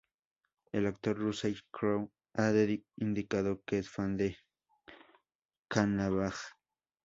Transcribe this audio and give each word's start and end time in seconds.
El 0.71 0.87
actor 0.87 1.15
Russell 1.19 1.53
Crowe 1.69 2.11
ha 2.33 2.51
indicado 2.95 3.61
que 3.67 3.77
es 3.77 3.85
un 3.85 3.91
fan 3.93 4.17
de 4.17 4.35
Kavanagh. 5.69 6.33